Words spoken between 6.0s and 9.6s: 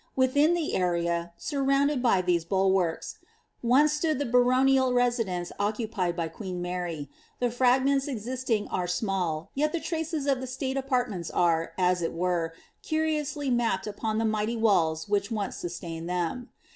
by queen Mary; the fragments exbting aie S!nall,